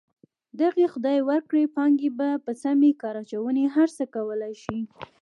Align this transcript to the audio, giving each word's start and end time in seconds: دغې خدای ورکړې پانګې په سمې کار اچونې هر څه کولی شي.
دغې 0.61 0.85
خدای 0.93 1.17
ورکړې 1.29 1.71
پانګې 1.75 2.09
په 2.45 2.51
سمې 2.63 2.91
کار 3.01 3.15
اچونې 3.23 3.65
هر 3.75 3.89
څه 3.97 4.03
کولی 4.15 4.53
شي. 4.63 4.79